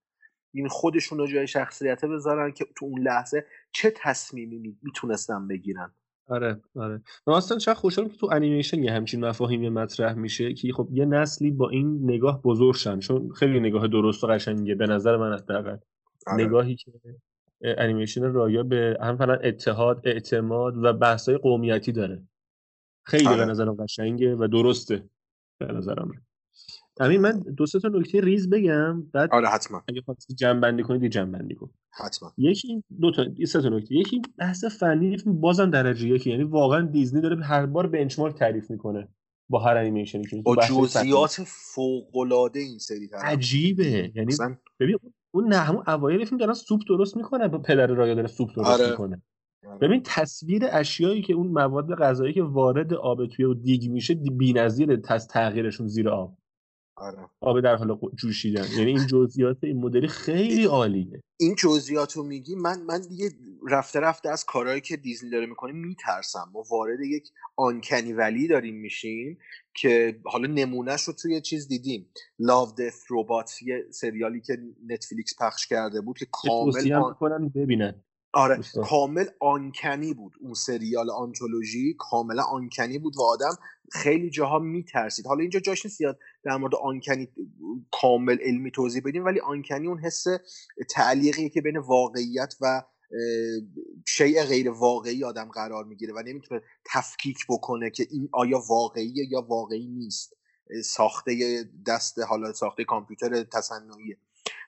این 0.53 0.67
خودشون 0.67 1.17
رو 1.17 1.27
جای 1.27 1.47
شخصیت 1.47 2.05
بذارن 2.05 2.51
که 2.51 2.65
تو 2.75 2.85
اون 2.85 3.01
لحظه 3.01 3.45
چه 3.71 3.93
تصمیمی 3.95 4.77
می‌تونستن 4.81 5.47
بگیرن. 5.47 5.91
آره 6.27 6.61
آره. 6.75 7.01
من 7.27 7.33
اصلا 7.33 7.57
چقدر 7.57 7.79
خوشحالم 7.79 8.09
که 8.09 8.17
تو 8.17 8.29
انیمیشن 8.31 8.83
یه 8.83 8.91
همچین 8.91 9.25
مفاهیمی 9.25 9.69
مطرح 9.69 10.13
میشه 10.13 10.53
که 10.53 10.73
خب 10.73 10.89
یه 10.91 11.05
نسلی 11.05 11.51
با 11.51 11.69
این 11.69 11.99
نگاه 12.03 12.41
بزرگ 12.41 12.75
شن 12.75 12.99
چون 12.99 13.29
خیلی 13.29 13.59
نگاه 13.59 13.87
درست 13.87 14.23
و 14.23 14.27
قشنگه 14.27 14.75
به 14.75 14.87
نظر 14.87 15.17
من 15.17 15.33
حداقل. 15.33 15.77
آره. 16.27 16.45
نگاهی 16.45 16.75
که 16.75 16.91
انیمیشن 17.61 18.21
رایا 18.21 18.63
به 18.63 18.97
هم 19.01 19.17
فعلا 19.17 19.33
اتحاد 19.33 20.01
اعتماد 20.03 20.73
و 20.77 20.93
بحثای 20.93 21.37
قومیتی 21.37 21.91
داره. 21.91 22.23
خیلی 23.03 23.27
آره. 23.27 23.37
به 23.37 23.51
نظرم 23.51 23.73
قشنگه 23.75 24.35
و 24.35 24.47
درسته. 24.47 25.09
به 25.57 25.65
نظرم 25.65 26.11
همین 26.99 27.21
من 27.21 27.39
دو 27.57 27.65
سه 27.65 27.79
تا 27.79 27.87
نکته 27.87 28.21
ریز 28.21 28.49
بگم 28.49 29.01
بعد 29.01 29.29
آره 29.31 29.47
حتما. 29.47 29.83
اگه 29.87 30.01
خواستی 30.01 30.33
جمع 30.33 30.59
بندی 30.59 30.83
کنید 30.83 31.11
جمع 31.11 31.31
بندی 31.31 31.55
کن. 31.55 31.69
حتما. 31.91 32.33
یکی 32.37 32.83
دو 33.01 33.11
تا 33.11 33.25
سه 33.47 33.61
تا 33.61 33.69
نکته. 33.69 33.95
یکی 33.95 34.21
بحث 34.37 34.65
فنی 34.65 35.17
بازم 35.25 35.69
درجه 35.69 36.07
یکی 36.07 36.29
یعنی 36.29 36.43
واقعا 36.43 36.81
دیزنی 36.81 37.21
داره 37.21 37.43
هر 37.43 37.65
بار 37.65 37.87
benchmark 37.87 38.35
تعریف 38.35 38.71
می‌کنه 38.71 39.07
با 39.49 39.59
هر 39.59 39.77
انیمیشنی 39.77 40.23
که 40.23 40.41
با 40.41 40.55
جزئیات 40.55 41.37
فوق 41.45 42.17
العاده 42.17 42.59
این 42.59 42.77
سری 42.77 43.07
طرف. 43.07 43.23
عجیبه. 43.23 44.11
یعنی 44.15 44.33
ببین 44.79 44.97
اون 45.31 45.47
نه 45.47 45.57
همون 45.57 45.83
اوایل 45.87 46.25
فیلم 46.25 46.37
دارن 46.37 46.53
سوپ 46.53 46.81
درست 46.89 47.17
می‌کنه 47.17 47.47
با 47.47 47.57
پدر 47.57 47.87
رایا 47.87 48.13
داره 48.13 48.27
سوپ 48.27 48.49
درست 48.55 48.81
آره. 48.81 48.91
می‌کنه. 48.91 49.21
آره. 49.67 49.77
ببین 49.77 50.01
تصویر 50.05 50.63
اشیایی 50.71 51.21
که 51.21 51.33
اون 51.33 51.47
مواد 51.47 51.95
غذایی 51.95 52.33
که 52.33 52.43
وارد 52.43 52.93
آب 52.93 53.25
توی 53.27 53.45
و 53.45 53.53
دیگ 53.53 53.91
میشه 53.91 54.13
بی‌نظیر 54.15 54.95
تغییرشون 55.29 55.87
زیر 55.87 56.09
آب. 56.09 56.37
آره. 56.99 57.29
آب 57.41 57.61
در 57.61 57.75
حال 57.75 57.99
جوشیدن. 58.15 58.65
یعنی 58.77 58.91
این 58.91 59.07
جزئیات 59.07 59.57
این 59.63 59.77
مدلی 59.77 60.07
خیلی 60.07 60.65
عالیه. 60.65 61.21
این 61.39 61.55
جزئیات 61.57 62.13
رو 62.13 62.23
میگی 62.23 62.55
من 62.55 62.81
من 62.81 63.01
دیگه 63.09 63.29
رفته 63.69 63.99
رفته 63.99 64.29
از 64.29 64.45
کارهایی 64.45 64.81
که 64.81 64.97
دیزنی 64.97 65.29
داره 65.29 65.45
می‌کنه 65.45 65.71
میترسم. 65.71 66.51
ما 66.53 66.63
وارد 66.71 66.99
یک 66.99 67.29
آنکنی 67.55 68.13
ولی 68.13 68.47
داریم 68.47 68.75
میشیم 68.75 69.37
که 69.73 70.19
حالا 70.25 70.47
نمونهش 70.53 71.03
رو 71.03 71.13
توی 71.13 71.41
چیز 71.41 71.67
دیدیم. 71.67 72.09
لاو 72.39 72.71
دث 72.71 73.03
روبات 73.07 73.61
یه 73.61 73.85
سریالی 73.91 74.41
که 74.41 74.57
نتفلیکس 74.87 75.33
پخش 75.41 75.67
کرده 75.67 76.01
بود 76.01 76.17
که 76.17 76.27
کامل 76.31 76.93
آن... 76.93 77.49
ببینن. 77.55 78.03
آره 78.33 78.59
کامل 78.83 79.25
آنکنی 79.39 80.13
بود 80.13 80.33
اون 80.41 80.53
سریال 80.53 81.09
آنتولوژی 81.09 81.95
کاملا 81.99 82.43
آنکنی 82.43 82.97
بود 82.99 83.17
و 83.17 83.21
آدم 83.21 83.55
خیلی 83.91 84.29
جاها 84.29 84.59
میترسید. 84.59 85.27
حالا 85.27 85.41
اینجا 85.41 85.59
جاش 85.59 85.85
نیست 85.85 85.97
زیاد 85.97 86.19
در 86.43 86.57
مورد 86.57 86.75
آنکنی 86.75 87.27
کامل 87.91 88.37
علمی 88.41 88.71
توضیح 88.71 89.01
بدیم 89.05 89.25
ولی 89.25 89.39
آنکنی 89.39 89.87
اون 89.87 89.99
حس 89.99 90.25
تعلیقی 90.89 91.49
که 91.49 91.61
بین 91.61 91.77
واقعیت 91.77 92.55
و 92.61 92.83
شیء 94.07 94.43
غیر 94.43 94.69
واقعی 94.69 95.23
آدم 95.23 95.49
قرار 95.49 95.85
می‌گیره 95.85 96.13
و 96.13 96.23
نمی‌تونه 96.25 96.61
تفکیک 96.93 97.37
بکنه 97.49 97.89
که 97.89 98.07
این 98.11 98.29
آیا 98.33 98.61
واقعیه 98.69 99.27
یا 99.31 99.41
واقعی 99.41 99.87
نیست. 99.87 100.33
ساخته 100.83 101.63
دست 101.87 102.19
حالا 102.19 102.53
ساخته 102.53 102.83
کامپیوتر 102.83 103.43
تصنعیه. 103.43 104.17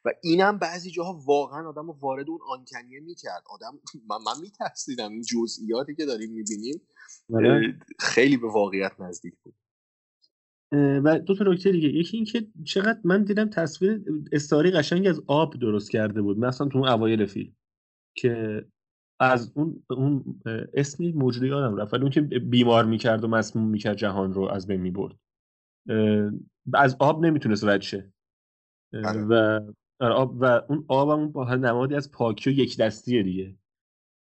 و 0.05 0.09
اینم 0.23 0.59
بعضی 0.59 0.91
جاها 0.91 1.21
واقعا 1.25 1.69
آدم 1.69 1.87
رو 1.87 1.97
وارد 1.99 2.29
اون 2.29 2.39
آنکنیه 2.49 2.99
می‌کرد. 2.99 3.43
آدم 3.49 3.79
من, 4.09 4.17
من 4.25 4.41
میترسیدم 4.41 5.11
این 5.11 5.21
جزئیاتی 5.21 5.95
که 5.95 6.05
داریم 6.05 6.31
می‌بینیم 6.31 6.81
آره. 7.33 7.79
خیلی 7.99 8.37
به 8.37 8.47
واقعیت 8.47 8.91
نزدیک 8.99 9.33
بود. 9.43 9.55
و 10.73 11.19
دو 11.19 11.35
تا 11.35 11.43
نکته 11.43 11.71
دیگه. 11.71 11.87
یکی 11.89 12.17
اینکه 12.17 12.47
چقدر 12.65 12.99
من 13.03 13.23
دیدم 13.23 13.49
تصویر 13.49 14.03
استاری 14.31 14.71
قشنگ 14.71 15.07
از 15.07 15.21
آب 15.27 15.59
درست 15.59 15.91
کرده 15.91 16.21
بود. 16.21 16.37
مثلا 16.39 16.67
تو 16.67 16.77
اون 16.77 16.87
اوایل 16.87 17.25
فیلم 17.25 17.55
که 18.17 18.65
از 19.19 19.51
اون 19.55 19.83
اون 19.89 20.41
اسمی 20.73 21.11
موجودی 21.11 21.47
یادم 21.47 21.75
رفت. 21.75 21.93
اون 21.93 22.09
که 22.09 22.21
بیمار 22.21 22.85
می‌کرد 22.85 23.23
و 23.23 23.27
مسموم 23.27 23.67
می‌کرد 23.69 23.97
جهان 23.97 24.33
رو 24.33 24.49
از 24.49 24.67
بین 24.67 24.81
می‌برد. 24.81 25.15
از 26.73 26.97
آب 26.99 27.25
نمی‌تونست 27.25 27.63
رد 27.63 27.81
شه. 27.81 28.13
آره. 28.93 29.23
و 29.23 29.59
آب 30.09 30.35
و 30.39 30.61
اون 30.69 30.85
آبم 30.87 31.31
با 31.31 31.55
نمادی 31.55 31.95
از 31.95 32.11
پاکی 32.11 32.49
و 32.49 32.53
یک 32.53 32.77
دستیه 32.77 33.23
دیگه. 33.23 33.55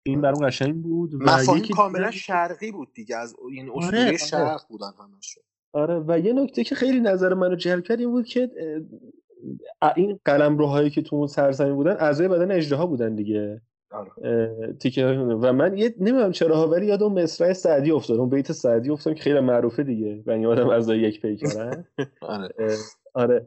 این 0.06 0.20
برام 0.20 0.46
قشنگ 0.46 0.82
بود 0.82 1.14
و 1.14 1.56
یکی 1.56 1.74
کاملا 1.74 2.10
شرقی 2.10 2.72
بود 2.72 2.88
دیگه 2.94 3.16
از 3.16 3.36
این 3.50 3.70
آره، 3.70 4.06
آره. 4.06 4.16
شرق 4.16 4.60
بودن 4.68 4.90
همشون. 4.98 5.42
آره 5.72 6.04
و 6.08 6.18
یه 6.18 6.32
نکته 6.32 6.64
که 6.64 6.74
خیلی 6.74 7.00
نظر 7.00 7.34
منو 7.34 7.56
جلب 7.56 7.84
کرد 7.84 8.00
این 8.00 8.10
بود 8.10 8.26
که 8.26 8.50
این 9.96 10.20
قلم 10.24 10.58
روهایی 10.58 10.90
که 10.90 11.02
تو 11.02 11.16
اون 11.16 11.26
سرزمین 11.26 11.74
بودن 11.74 11.96
اعضای 12.00 12.28
بدن 12.28 12.52
اجدها 12.52 12.86
بودن 12.86 13.14
دیگه. 13.14 13.62
آره. 13.90 14.72
تیکه 14.80 15.06
و 15.06 15.52
من 15.52 15.76
یه 15.78 15.94
نمی‌دونم 15.98 16.32
چرا 16.32 16.68
ولی 16.68 16.86
یاد 16.86 17.02
اون 17.02 17.22
مصرع 17.22 17.52
سعدی 17.52 17.90
افتاد. 17.90 18.18
اون 18.18 18.28
بیت 18.28 18.52
سعدی 18.52 18.90
افتادم 18.90 19.16
که 19.16 19.22
خیلی 19.22 19.40
معروفه 19.40 19.82
دیگه. 19.82 20.22
و 20.26 20.30
این 20.30 20.46
آدم 20.46 20.68
از 20.68 20.88
یک 20.88 21.22
پیکرن 21.22 21.84
آره. 22.20 22.76
آره. 23.14 23.46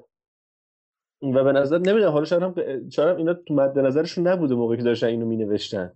و 1.21 1.43
به 1.43 1.51
نظر 1.51 1.77
نمی‌دونم 1.77 2.11
حالا 2.11 2.25
شاید 2.25 2.43
هم 2.43 2.89
شاید 2.89 3.17
اینا 3.17 3.33
تو 3.33 3.53
مد 3.53 3.79
نظرشون 3.79 4.27
نبوده 4.27 4.55
موقعی 4.55 4.77
که 4.77 4.83
داشتن 4.83 5.07
اینو 5.07 5.25
مینوشتن. 5.25 5.91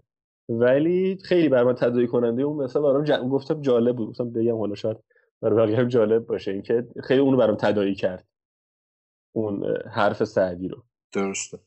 ولی 0.50 1.18
خیلی 1.24 1.50
بر 1.50 1.64
من 1.64 1.76
تداعی 1.76 2.08
کننده 2.08 2.44
اون 2.44 2.64
مثلا 2.64 2.82
برام 2.82 3.04
ج... 3.04 3.12
گفتم 3.12 3.62
جالب 3.62 3.96
بود. 3.96 4.10
گفتم 4.10 4.30
بگم 4.30 4.58
حالا 4.58 4.76
شاید 4.76 4.98
برای 5.42 5.58
بقیه 5.58 5.78
هم 5.78 5.88
جالب 5.88 6.26
باشه. 6.26 6.52
اینکه 6.52 6.88
خیلی 7.04 7.20
اونو 7.20 7.38
برام 7.38 7.56
تداعی 7.56 7.96
کرد. 7.96 8.28
اون 9.36 9.78
حرف 9.92 10.24
سعدی 10.24 10.68
رو. 10.68 10.84
درسته. 11.14 11.60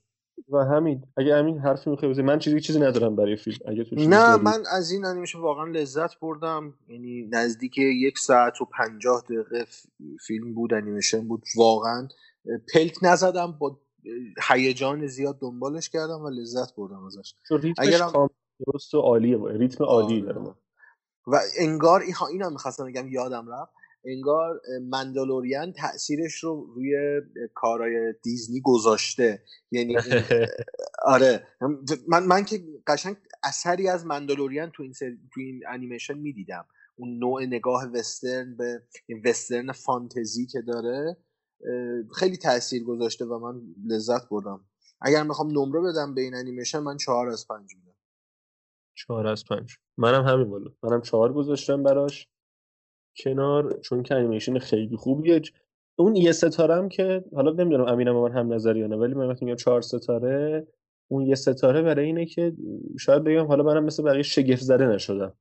و 0.49 0.59
همین 0.59 1.03
اگه 1.17 1.37
همین 1.37 1.59
حرفی 1.59 1.91
می‌خوای 1.91 2.11
بزنی 2.11 2.25
من 2.25 2.39
چیزی 2.39 2.61
چیزی 2.61 2.81
ندارم 2.81 3.17
برای 3.17 3.37
فیلم. 3.37 3.59
اگه 3.67 3.85
تو 3.85 3.97
نه 3.97 4.37
من 4.37 4.63
از 4.77 4.91
این 4.91 5.05
انیمیشن 5.05 5.39
واقعا 5.39 5.65
لذت 5.65 6.21
بردم. 6.21 6.75
یعنی 6.89 7.29
نزدیک 7.31 7.79
یک 7.79 8.19
ساعت 8.19 8.61
و 8.61 8.65
پنجاه 8.65 9.23
دقیقه 9.23 9.65
فیلم 10.27 10.55
بود 10.55 10.75
انیمیشن 10.75 11.29
بود. 11.29 11.43
واقعا 11.57 12.09
پلک 12.75 12.99
نزدم 13.03 13.53
با 13.53 13.81
هیجان 14.49 15.07
زیاد 15.07 15.39
دنبالش 15.41 15.89
کردم 15.89 16.21
و 16.21 16.31
لذت 16.31 16.75
بردم 16.77 17.05
ازش. 17.05 17.35
اگر 17.79 17.99
درست 18.67 18.95
و 18.95 19.01
عالیه 19.01 19.39
ریتم 19.49 19.85
عالی 19.85 20.23
داره 20.23 20.41
آره. 20.41 20.55
و 21.27 21.41
انگار 21.59 22.03
این 22.31 22.43
هم 22.43 22.53
می‌خواستم 22.53 22.87
بگم 22.87 23.09
یادم 23.09 23.49
رفت. 23.49 23.73
انگار 24.07 24.61
مندالوریان 24.83 25.73
تاثیرش 25.73 26.45
رو 26.45 26.73
روی 26.75 27.21
کارهای 27.55 28.15
دیزنی 28.23 28.61
گذاشته. 28.61 29.43
یعنی 29.71 29.97
آره. 31.15 31.47
من 32.09 32.27
من 32.27 32.45
که 32.45 32.65
قشنگ 32.87 33.17
اثری 33.43 33.89
از 33.89 34.07
مندالوریان 34.07 34.71
تو 34.71 34.83
این 34.83 34.93
تو 35.35 35.41
این 35.41 35.61
انیمیشن 35.69 36.19
می‌دیدم. 36.19 36.67
اون 36.97 37.19
نوع 37.19 37.47
نگاه 37.47 37.85
وسترن 37.95 38.57
به 38.57 38.83
وسترن 39.25 39.73
فانتزی 39.73 40.47
که 40.47 40.61
داره. 40.61 41.17
خیلی 42.15 42.37
تاثیر 42.37 42.85
گذاشته 42.85 43.25
و 43.25 43.39
من 43.39 43.63
لذت 43.87 44.29
بردم. 44.29 44.65
اگر 45.01 45.23
می‌خوام 45.23 45.51
نمره 45.51 45.81
بدم 45.81 46.15
به 46.15 46.21
این 46.21 46.35
انیمیشن 46.35 46.79
من 46.79 46.97
چهار 46.97 47.29
از 47.29 47.49
پنج 47.49 47.75
میدم. 47.77 47.97
چهار 48.95 49.27
از 49.27 49.45
پنج. 49.45 49.77
منم 49.97 50.25
همین 50.25 50.51
بالا. 50.51 50.71
منم 50.83 51.01
چهار 51.01 51.33
گذاشتم 51.33 51.83
براش. 51.83 52.29
کنار 53.17 53.81
چون 53.81 54.03
که 54.03 54.15
انیمیشن 54.15 54.59
خیلی 54.59 54.97
خوبیه. 54.97 55.43
اون 55.97 56.17
یه 56.17 56.33
ستاره 56.33 56.75
هم 56.75 56.89
که 56.89 57.25
حالا 57.35 57.53
نمی‌دونم 57.53 57.85
امینم 57.85 58.17
من 58.17 58.33
هم 58.33 58.53
نظری 58.53 58.81
یا 58.81 58.87
نه 58.87 58.97
ولی 58.97 59.15
من 59.15 59.29
وقتی 59.29 59.45
میگم 59.45 59.57
چهار 59.57 59.81
ستاره 59.81 60.67
اون 61.09 61.27
یه 61.27 61.35
ستاره 61.35 61.83
برای 61.83 62.07
اینه 62.07 62.27
که 62.27 62.57
شاید 63.01 63.25
بگم 63.25 63.47
حالا 63.47 63.65
منم 63.65 63.85
مثل 63.85 64.03
بقیه 64.03 64.23
شگفت 64.23 64.63
زده 64.63 64.87
نشدم. 64.87 65.33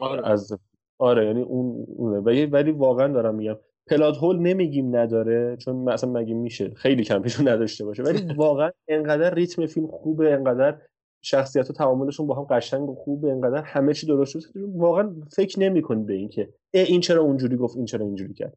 آره. 0.00 0.28
از 0.28 0.58
آره 0.98 1.26
یعنی 1.26 1.42
اون 1.42 1.86
اونه. 1.88 2.18
ولی 2.18 2.46
ولی 2.46 2.70
واقعا 2.70 3.12
دارم 3.12 3.34
میگم 3.34 3.56
پلات 3.86 4.16
هول 4.16 4.38
نمیگیم 4.38 4.96
نداره 4.96 5.56
چون 5.56 5.76
مثلا 5.76 6.10
مگه 6.10 6.34
میشه؟ 6.34 6.74
خیلی 6.74 7.04
کم 7.04 7.22
پیشون 7.22 7.48
نداشته 7.48 7.84
باشه. 7.84 8.02
ولی 8.02 8.34
واقعا 8.36 8.70
انقدر 8.88 9.34
ریتم 9.34 9.66
فیلم 9.66 9.86
خوبه 9.86 10.32
انقدر 10.32 10.80
شخصیت 11.22 11.70
و 11.70 11.72
تعاملشون 11.72 12.26
با 12.26 12.34
هم 12.34 12.44
قشنگ 12.44 12.88
و 12.88 12.94
خوبه 12.94 13.30
انقدر 13.30 13.62
همه 13.62 13.94
چی 13.94 14.06
درست 14.06 14.38
شده. 14.38 14.60
واقعا 14.74 15.14
فکر 15.36 15.60
نمی‌کنی 15.60 16.04
به 16.04 16.14
این 16.14 16.28
که 16.28 16.54
این 16.72 17.00
چرا 17.00 17.22
اونجوری 17.22 17.56
گفت 17.56 17.76
این 17.76 17.84
چرا 17.84 18.04
اینجوری 18.04 18.34
کرد. 18.34 18.56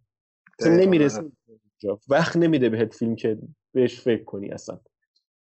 نمی‌رسی 0.66 1.22
وقت 2.10 2.38
نمیده 2.38 2.70
بهت 2.70 2.94
فیلم 2.94 3.16
که 3.16 3.38
بهش 3.74 4.02
فکر 4.02 4.24
کنی 4.24 4.50
اصلا. 4.50 4.80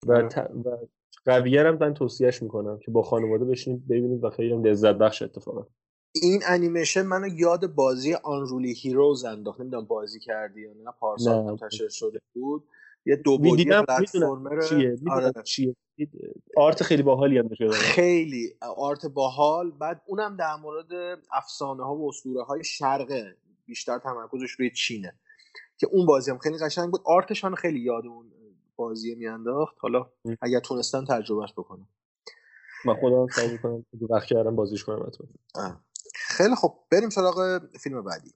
و, 0.07 0.13
آره. 0.13 0.29
ت... 0.29 0.39
و 0.39 0.77
قویه 1.25 1.63
هم 1.63 1.79
من 1.81 1.95
توصیهش 1.95 2.43
می‌کنم 2.43 2.79
که 2.79 2.91
با 2.91 3.03
خانواده 3.03 3.45
بشینید 3.45 3.89
ببینید 3.89 4.25
و 4.25 4.31
خیلی 4.31 4.71
لذت 4.71 4.95
بخش 4.95 5.23
اتفاقا. 5.23 5.67
این 6.15 6.43
انیمیشن 6.47 7.03
منو 7.03 7.27
یاد 7.27 7.75
بازی 7.75 8.15
آنرولی 8.15 8.75
هیروز 8.75 9.25
انداخت. 9.25 9.61
نمی‌دونم 9.61 9.85
بازی 9.85 10.21
کردی 10.21 10.61
یا 10.61 10.73
نه. 10.73 10.91
پارسال 11.01 11.45
منتشر 11.45 11.89
شده 11.89 12.21
بود. 12.35 12.69
یه 13.07 13.17
دو 13.17 13.39
بعدی 13.39 13.65
پلتفرمر 13.65 14.61
چیه 14.61 14.97
آره. 15.11 15.33
چیه. 15.45 15.77
آرت 16.57 16.83
خیلی 16.83 17.03
باحالی 17.03 17.39
هم 17.39 17.49
داره 17.49 17.73
خیلی 17.73 18.55
آرت 18.77 19.07
باحال. 19.07 19.71
بعد 19.71 20.03
اونم 20.07 20.37
در 20.37 20.57
مورد 20.57 21.19
افسانه 21.33 21.85
ها 21.85 21.97
و 21.97 22.09
اسطوره 22.09 22.45
های 22.45 22.65
شرقه 22.65 23.37
بیشتر 23.67 23.99
تمرکزش 23.99 24.51
روی 24.51 24.71
چینه. 24.71 25.15
که 25.79 25.87
اون 25.87 26.07
بازی 26.07 26.31
هم 26.31 26.39
خیلی 26.39 26.59
قشنگ 26.59 26.91
بود. 26.91 27.01
آرتش 27.05 27.45
من 27.45 27.55
خیلی 27.55 27.81
یاد 27.81 28.07
اون 28.07 28.33
بازی 28.77 29.15
میانداخت. 29.15 29.77
حالا 29.79 30.11
اگر 30.41 30.61
تونستن 30.61 31.05
تجربهش 31.05 31.53
بکنم. 31.53 31.89
من 32.85 32.95
خودم 32.95 33.27
سعی 33.27 33.53
می‌کنم 33.53 33.87
وقت 34.11 34.27
کردم 34.27 34.57
بازیش 34.57 34.85
کنم 34.85 35.11
خیلی 36.15 36.57
خب 36.57 36.79
بریم 36.93 37.11
سراغ 37.11 37.61
فیلم 37.81 38.03
بعدی. 38.05 38.35